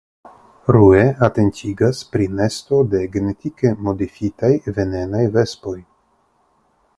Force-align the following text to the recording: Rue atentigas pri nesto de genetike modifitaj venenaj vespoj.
Rue 0.75 1.01
atentigas 1.27 1.99
pri 2.15 2.27
nesto 2.37 2.79
de 2.95 3.03
genetike 3.17 3.75
modifitaj 3.89 4.51
venenaj 4.79 5.23
vespoj. 5.37 5.77